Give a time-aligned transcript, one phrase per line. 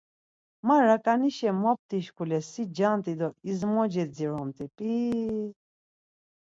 [0.65, 5.47] Ma raǩanişa mopti şkule si cant̆i do izmoce dzirumt̆i, p̌iii...